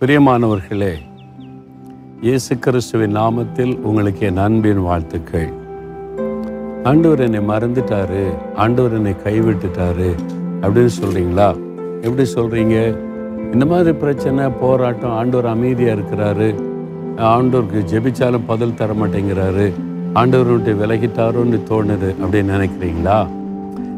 பிரியமானவர்களே 0.00 0.94
இயேசு 2.20 2.58
கிறிஸ்துவின் 2.58 3.16
நாமத்தில் 3.16 3.78
உங்களுக்கு 3.80 4.26
என் 4.26 4.36
அன்பின் 4.36 4.80
வாழ்த்துக்கள். 4.80 5.52
ஆண்டவர் 6.84 7.20
என்னை 7.20 7.40
மறந்துட்டாரு 7.40 8.34
ஆண்டவர் 8.56 8.92
என்னை 8.92 9.14
கைவிட்டுட்டாரு 9.24 10.14
அப்படின்னு 10.60 10.88
சொல்றீங்களா? 11.00 11.48
எப்படி 12.02 12.30
சொல்றீங்க? 12.34 12.98
இந்த 13.52 13.66
மாதிரி 13.66 13.92
பிரச்சனை 13.92 14.48
போராட்டம் 14.48 15.10
ஆண்டவர் 15.10 15.46
அமைதியாக 15.46 16.00
இருக்கிறாரு. 16.00 16.48
ஆண்டவருக்கு 17.16 17.82
ஜெபிச்சாலும் 17.92 18.46
பதில் 18.46 18.74
தர 18.74 18.92
மாட்டேங்கிறாரு 18.92 19.72
ஆண்டவர் 20.12 20.52
விட்டு 20.52 20.86
விலகிட்டாரோன்னு 20.86 21.60
தோணுது 21.70 22.14
அப்படின்னு 22.22 22.54
நினைக்கிறீங்களா? 22.56 23.28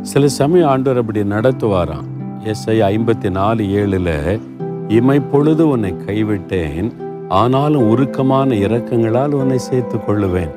சில 0.03 0.29
சமயம் 0.29 0.69
ஆண்டவர் 0.69 1.01
அப்படி 1.01 1.21
நடத்துவாராம். 1.21 2.07
எஸ்ஐ 2.45 2.79
ஐம்பத்தி 2.93 3.31
நாலு 3.31 3.65
ஏழில் 3.65 4.41
இமைப்பொழுது 4.89 5.61
உன்னை 5.61 5.95
கைவிட்டேன். 6.07 6.93
ஆனாலும் 7.29 7.89
உருக்கமான 7.91 8.55
இரக்கங்களால் 8.55 9.31
உன்னை 9.31 9.59
சேர்த்து 9.59 9.97
கொள்ளுவேன். 9.97 10.55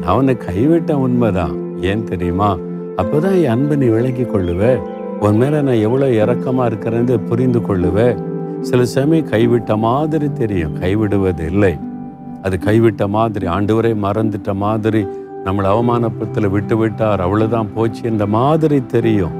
நான் 0.00 0.16
உன்னை 0.16 0.36
கைவிட்ட 0.48 0.92
உண்மைதான். 0.92 1.82
ஏன் 1.82 2.04
தெரியுமா? 2.04 2.56
அப்போதான் 2.96 3.42
என் 3.42 3.50
அன்பை 3.50 3.76
நீ 3.76 3.86
விளங்கி 3.86 4.22
கொள்ளுவ. 4.22 4.78
உன் 5.20 5.36
மேலே 5.36 5.60
நான் 5.60 5.84
எவ்வளோ 5.86 6.10
இறக்கமாக 6.10 6.74
இருக்கிறேன்னு 6.74 7.26
புரிந்து 7.26 7.58
கொள்ளுவேன் 7.58 8.22
சில 8.60 8.84
சமயம் 8.84 9.28
கைவிட்ட 9.28 9.78
மாதிரி 9.78 10.32
தெரியும். 10.32 10.80
கைவிடுவது 10.80 11.46
இல்லை 11.46 11.78
அது 12.42 12.58
கைவிட்ட 12.64 13.08
மாதிரி 13.08 13.46
ஆண்டவரை 13.46 13.94
மறந்துட்ட 14.02 14.54
மாதிரி 14.54 15.06
நம்மளை 15.44 15.68
அவமானப்பத்தில் 15.68 16.50
விட்டு 16.50 16.76
விட்டார் 16.76 17.20
அவ்வளோதான் 17.20 17.68
போச்சு 17.74 18.02
இந்த 18.10 18.26
மாதிரி 18.26 18.86
தெரியும். 18.86 19.36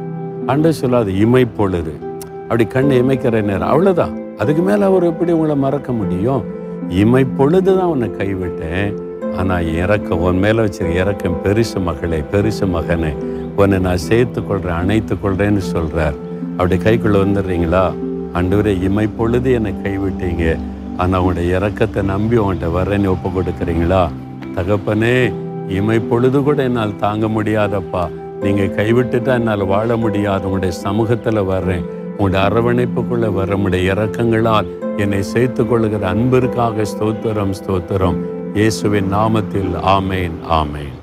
ஆண்டு 0.47 0.73
சொல்லாது 0.83 1.21
இமை 1.21 1.45
பொழுது 1.45 2.09
அப்படி 2.43 2.65
கண்ணை 2.65 3.02
இமைக்கிற 3.02 3.43
நேரம் 3.43 3.71
அவ்வளோதான் 3.71 4.20
அதுக்கு 4.41 4.62
மேல 4.62 4.85
அவர் 4.85 5.03
எப்படி 5.03 5.33
உங்களை 5.33 5.57
மறக்க 5.57 5.93
முடியும்? 5.93 6.45
இமை 6.89 7.25
பொழுது 7.25 7.79
தான் 7.79 7.87
உன்னை 7.87 8.09
கைவிட்டேன். 8.09 8.95
ஆனா 9.37 9.59
இறக்கம் 9.59 10.19
உன் 10.19 10.38
மேல 10.38 10.65
வச்சிருக்க 10.65 10.95
இறக்கம் 10.95 11.37
பெருசு 11.45 11.80
மகளே 11.80 12.21
பெருசு 12.32 12.66
மகனே. 12.74 13.16
உன்னை 13.57 13.79
நான் 13.79 13.97
சேர்த்து 13.97 14.41
கொள்றேன் 14.41 14.79
அணைத்து 14.82 15.15
கொள்றேன்னு 15.15 15.63
சொல்றார். 15.73 16.16
அப்படி 16.57 16.77
கைக்குள்ள 16.77 17.19
வந்துடுறீங்களா? 17.24 17.93
அன்றுவரே 18.35 18.82
இமை 18.82 19.07
பொழுது 19.07 19.52
என்னை 19.52 19.74
கைவிட்டீங்க. 19.85 20.57
ஆனா 20.97 21.19
உங்களுடைய 21.19 21.57
இறக்கத்தை 21.57 22.02
நம்பி 22.02 22.37
உன்கிட்ட 22.37 22.73
வர்றேன்னு 22.79 23.07
ஒப்பு 23.07 23.29
கொடுக்குறீங்களா? 23.29 24.09
தகப்பனே 24.57 25.32
இமை 25.69 25.99
பொழுது 25.99 26.43
கூட 26.43 26.63
என்னால் 26.63 26.97
தாங்க 26.97 27.27
முடியாதப்பா. 27.27 28.09
நீங்க 28.41 28.63
கைவிட்டுட்டா 28.63 29.32
என்னால் 29.35 29.65
வாழ 29.65 29.97
முடியாது. 29.97 30.45
உங்களுடைய 30.45 30.75
சமூகத்துல 30.85 31.45
வர்றேன். 31.45 31.99
உங்களுடைய 32.21 32.49
அரவணைப்புக்குள்ள 32.49 33.26
வரமுடைய 33.37 33.93
இறக்கங்களால் 33.93 34.68
என்னை 34.96 35.23
சேர்த்து 35.23 35.63
கொள்ளுகிற 35.66 36.09
அன்பிற்காக 36.09 36.82
ஸ்தோத்திரம் 36.82 37.54
ஸ்தோத்திரம். 37.60 38.18
இயேசுவின் 38.54 39.13
நாமத்தில் 39.15 39.73
ஆமேன் 39.96 40.37
ஆமேன். 40.51 40.99